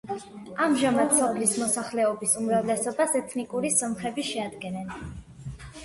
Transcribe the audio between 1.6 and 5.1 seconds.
მოსახლეობის უმრავლესობას ეთნიკური სომხები შეადგენენ.